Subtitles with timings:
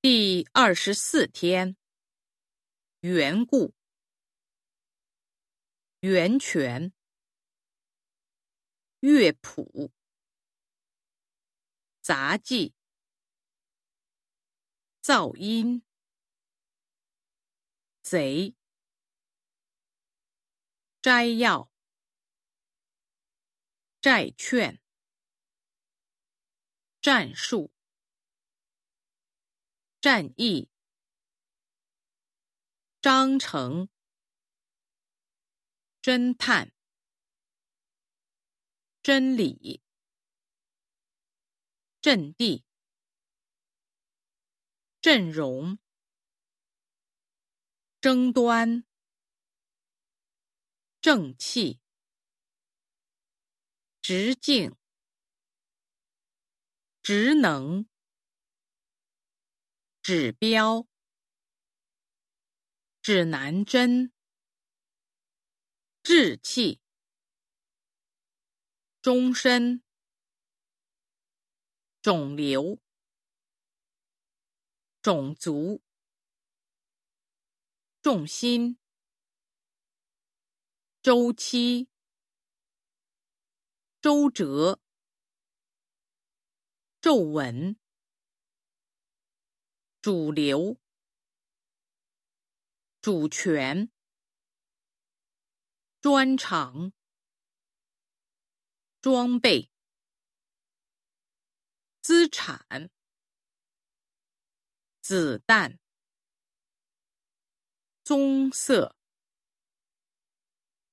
[0.00, 1.76] 第二十四天，
[3.00, 3.74] 缘故，
[5.98, 6.92] 源泉，
[9.00, 9.90] 乐谱，
[12.00, 12.76] 杂技，
[15.02, 15.82] 噪音，
[18.00, 18.54] 贼，
[21.02, 21.68] 摘要，
[24.00, 24.80] 债券，
[27.00, 27.72] 战术。
[30.08, 30.70] 战役，
[33.02, 33.90] 章程，
[36.00, 36.72] 侦探，
[39.02, 39.82] 真理，
[42.00, 42.64] 阵地，
[45.02, 45.78] 阵容，
[48.00, 48.86] 争端，
[51.02, 51.82] 正气，
[54.00, 54.74] 直径，
[57.02, 57.86] 职能。
[60.10, 60.88] 指标，
[63.02, 64.10] 指南针，
[66.02, 66.80] 志气，
[69.02, 69.82] 终身，
[72.00, 72.80] 肿瘤，
[75.02, 75.82] 种族，
[78.00, 78.78] 重心，
[81.02, 81.90] 周期，
[84.00, 84.80] 周折，
[87.02, 87.78] 皱纹。
[90.00, 90.78] 主流，
[93.00, 93.90] 主权，
[96.00, 96.92] 专长，
[99.00, 99.72] 装备，
[102.00, 102.90] 资产，
[105.00, 105.80] 子弹，
[108.04, 108.94] 棕色，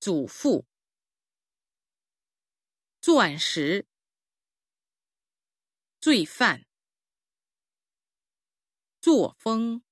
[0.00, 0.66] 祖父，
[3.02, 3.86] 钻石，
[6.00, 6.66] 罪犯。
[9.06, 9.82] 作风。